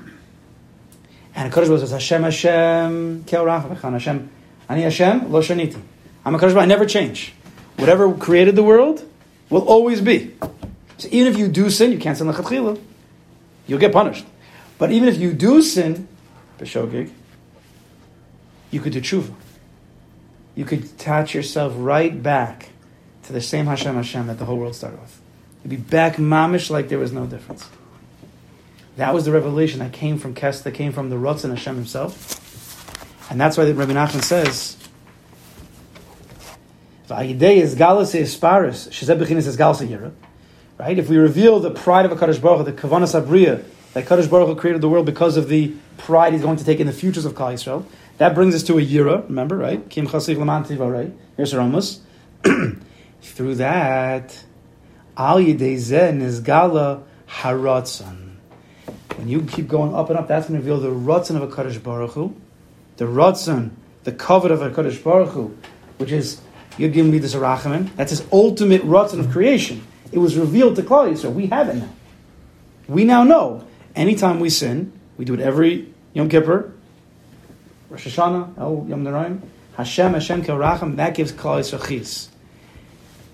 [1.35, 4.29] And a Kadosh Baruch says, Hashem, Hashem, Kel Rachmechan, Hashem,
[4.69, 5.81] Ani Hashem, Lo Shaniti.
[6.23, 7.33] I'm a Kadosh Baruch I never change.
[7.77, 9.03] Whatever created the world
[9.49, 10.35] will always be.
[10.97, 12.79] So even if you do sin, you can't sin lechatchila.
[13.67, 14.25] You'll get punished.
[14.77, 16.07] But even if you do sin,
[16.59, 17.11] b'shogig,
[18.69, 19.33] you could do tshuva.
[20.61, 22.69] You could attach yourself right back
[23.23, 25.19] to the same Hashem Hashem that the whole world started with.
[25.63, 27.67] You'd be back mamish like there was no difference.
[28.95, 31.73] That was the revelation that came from Kes, that came from the Rutz and Hashem
[31.73, 32.37] himself.
[33.31, 34.77] And that's why the Rabbi Nachman says.
[40.77, 40.99] Right?
[40.99, 44.59] If we reveal the pride of a Kaddish Baruch the Kavanas Abriya, that Kaddish Baruch
[44.59, 47.33] created the world because of the pride he's going to take in the futures of
[47.33, 47.83] Klal Yisrael,
[48.21, 49.89] that brings us to a Yira, remember, right?
[49.89, 51.11] Kim Chasik Laman Tiva, right?
[51.37, 52.01] Here's Ramos.
[53.23, 54.45] Through that,
[55.17, 58.35] Al Yidei Zeh Nizgala Haratzon.
[59.15, 61.47] When you keep going up and up, that's going to reveal the Ratzon of a
[61.47, 62.35] Kaddish Baruch Hu,
[62.97, 63.71] the Ratzon,
[64.03, 65.57] the covet of a Kaddish Baruch Hu,
[65.97, 66.41] which is
[66.77, 67.89] you Yud Gim Midas Arachamin.
[67.95, 69.83] That's his ultimate Ratzon of creation.
[70.11, 71.33] It was revealed to Klal Yisrael.
[71.33, 71.89] We have it now.
[72.87, 73.65] We now know.
[73.95, 76.75] Anytime we sin, we do it every Yom Kippur.
[77.91, 79.41] Rosh Hashanah, El Yom Naraim,
[79.75, 82.29] Hashem, Hashem Kel Racham, that gives Klal Yisrael chis.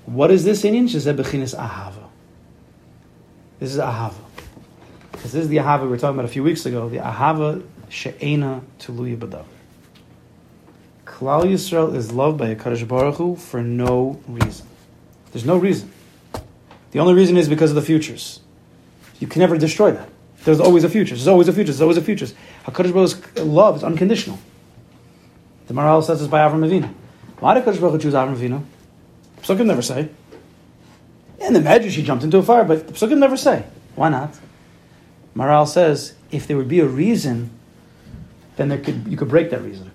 [0.07, 0.87] What is this Indian?
[0.87, 2.07] Shezeh Bechinas Ahava.
[3.59, 4.15] This is Ahava.
[5.11, 7.63] Because this is the Ahava we were talking about a few weeks ago, the Ahava
[7.89, 9.45] She'ena Tuluya Badav.
[11.05, 14.65] Klal Yisrael is loved by a Kadosh Baruch Hu for no reason.
[15.33, 15.91] There's no reason.
[16.91, 18.39] The only reason is because of the futures.
[19.19, 20.09] You can never destroy that.
[20.47, 21.13] There's always a future.
[21.13, 21.73] There's always a future.
[21.73, 22.25] There's always a future.
[22.67, 24.39] HaKadosh Baruch love is unconditional.
[25.67, 26.89] The Maharal says this by Avram Avinu.
[27.39, 28.63] Why did HaKadosh Baruch choose Avram Avinu?
[29.41, 30.07] Psukim never say.
[31.41, 33.65] In the Medrash, he jumped into a fire, but the Psukim never say.
[33.95, 34.39] Why not?
[35.35, 37.49] Maharal says, if there would be a reason,
[38.55, 39.91] then there could you could break that reason.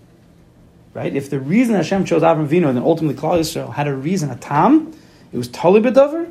[0.92, 1.16] Right?
[1.16, 4.28] If the reason Hashem chose Avram Avinu and then ultimately Klal Yisrael had a reason,
[4.28, 4.92] a tam,
[5.32, 6.30] it was totally bedover,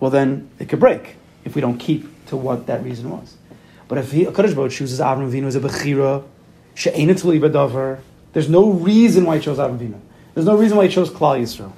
[0.00, 3.36] well then it could break if we don't keep to what that reason was.
[3.88, 6.24] But if he, Kaddish Baruch chooses Avram Avinu as a Bechira,
[6.74, 8.00] she'enit bedover,
[8.32, 10.00] there's no reason why he chose Avram Avinu.
[10.34, 11.72] There's no reason why he chose Klal Yisrael.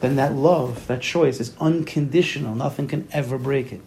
[0.00, 2.54] Then that love, that choice is unconditional.
[2.54, 3.80] Nothing can ever break it.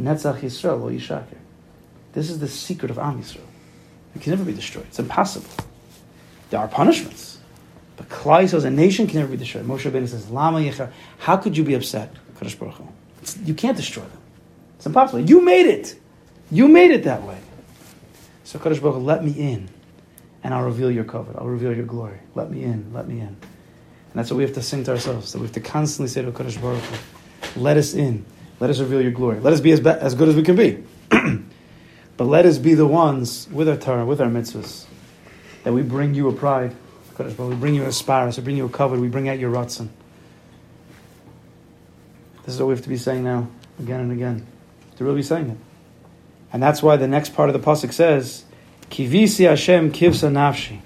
[0.00, 1.38] Netzach Yisrael lo yishaker.
[2.12, 3.40] This is the secret of Am Yisrael.
[4.14, 4.86] It can never be destroyed.
[4.86, 5.50] It's impossible.
[6.50, 7.38] There are punishments.
[7.96, 9.66] But Klal Yisrael as a nation can never be destroyed.
[9.66, 10.92] Moshe Rabbeinu says, Lama Yecha.
[11.18, 12.88] How could you be upset, Baruch Hu?
[13.44, 14.20] You can't destroy them.
[14.84, 15.20] It's impossible.
[15.20, 15.98] You made it.
[16.50, 17.38] You made it that way.
[18.44, 19.70] So Kadosh Baruch let me in,
[20.42, 21.38] and I'll reveal your covenant.
[21.38, 22.18] I'll reveal your glory.
[22.34, 22.92] Let me in.
[22.92, 23.28] Let me in.
[23.28, 23.36] And
[24.12, 25.32] that's what we have to sing to ourselves.
[25.32, 26.82] That we have to constantly say to Kadosh Baruch
[27.56, 28.26] let us in.
[28.60, 29.40] Let us reveal your glory.
[29.40, 30.84] Let us be as, be- as good as we can be.
[32.18, 34.84] but let us be the ones with our Torah, with our mitzvahs,
[35.62, 36.76] that we bring you a pride.
[37.14, 39.38] Kadosh Baruch we bring you a aspirus, we bring you a covet, we bring out
[39.38, 39.88] your ratzon.
[42.44, 44.46] This is what we have to be saying now, again and again.
[44.96, 45.56] To really be saying it.
[46.52, 48.44] And that's why the next part of the pasuk says,
[48.90, 50.78] "Kivisi Hashem kivsa nafshi."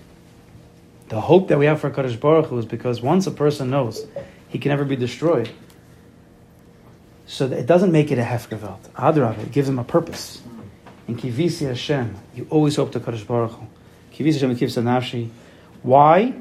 [1.08, 4.06] The hope that we have for Kadosh Baruch Hu is because once a person knows
[4.48, 5.50] he can never be destroyed,
[7.26, 8.88] so it doesn't make it a hefgevelt.
[8.96, 10.40] Adrav, it gives him a purpose.
[11.06, 13.66] In Kivisi Hashem, you always hope to Kadosh Baruch Hu.
[14.12, 15.28] Kivisi Hashem kivsa nafshi.
[15.82, 16.34] Why?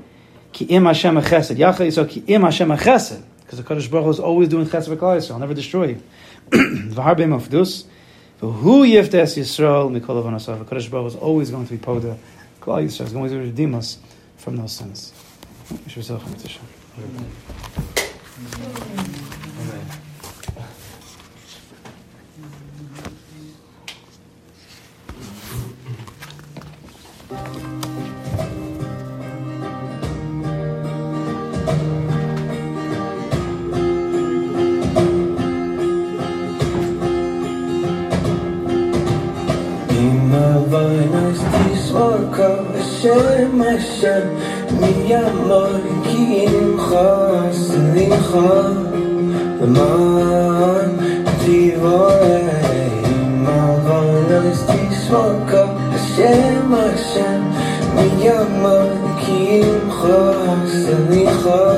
[0.52, 1.56] Ki im Hashem a chesed.
[1.56, 3.24] Yachal ki im Hashem a chesed.
[3.42, 5.32] Because the Kadosh Baruch Hu is always doing chesed Klal Yisrael.
[5.32, 6.02] I'll never destroy you.
[6.52, 7.86] V'harbe mafdus.
[8.40, 10.60] Who yiftes Yisrael mikol avonasav.
[10.60, 12.18] The Kadosh Baruch is always going to be poda.
[12.62, 13.98] Klal Yisrael is going to redeem us
[14.38, 15.14] from those sins.
[15.88, 16.22] Yishur
[44.08, 44.24] Dice
[44.80, 48.48] mi amor, ¿quién has dicho?
[49.68, 50.92] Man,
[51.46, 53.02] divorei,
[53.44, 57.42] magonas dismoka, Hashem, Hashem,
[57.96, 58.88] mi amor,
[59.26, 61.77] ¿quién has dicho?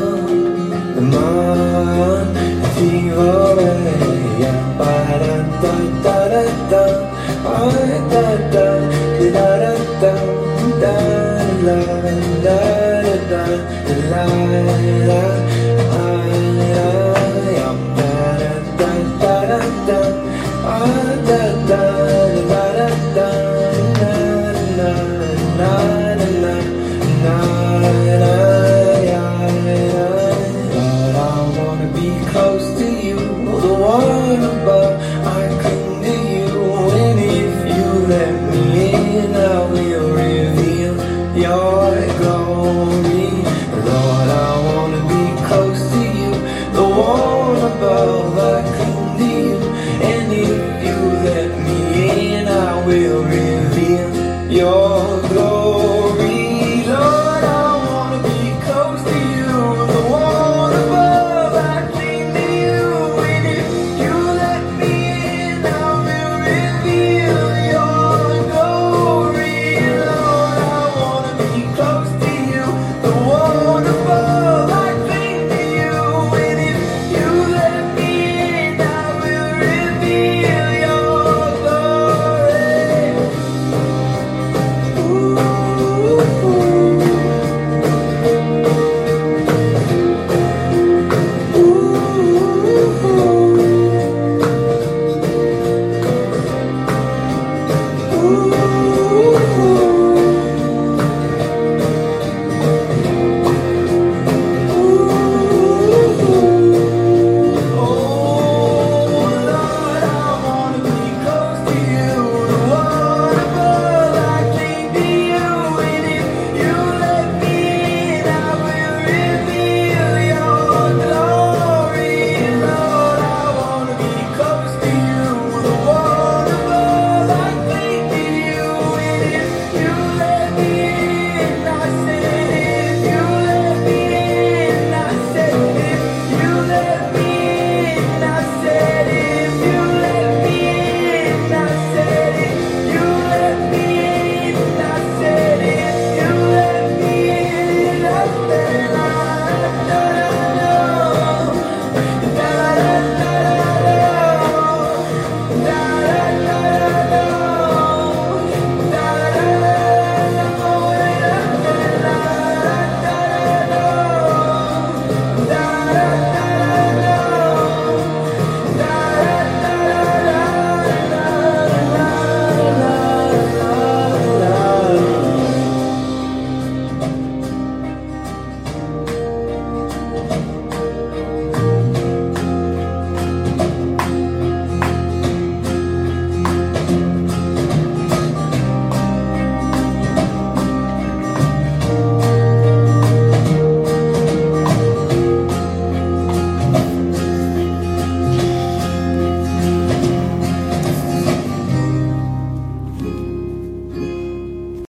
[42.30, 42.69] soul.